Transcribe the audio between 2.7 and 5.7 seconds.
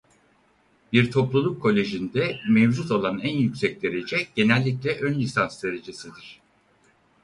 olan en yüksek derece genellikle önlisans